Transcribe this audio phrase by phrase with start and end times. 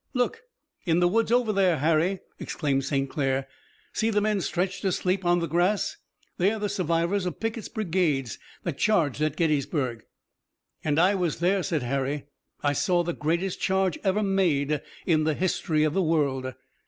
[0.15, 0.41] "Look!
[0.83, 3.07] In the woods over there, Harry!" exclaimed St.
[3.07, 3.47] Clair.
[3.93, 5.97] "See the men stretched asleep on the grass!
[6.39, 10.01] They're the survivors of Pickett's brigades that charged at Gettysburg."
[10.83, 12.25] "And I was there!" said Harry.
[12.63, 16.51] "I saw the greatest charge ever made in the history of the world!"